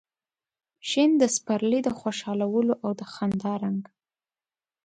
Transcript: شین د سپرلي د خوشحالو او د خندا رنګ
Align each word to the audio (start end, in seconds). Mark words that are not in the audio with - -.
شین 0.89 1.11
د 1.21 1.23
سپرلي 1.35 1.79
د 1.83 1.89
خوشحالو 1.99 2.71
او 2.83 2.91
د 2.99 3.01
خندا 3.13 3.53
رنګ 3.63 3.81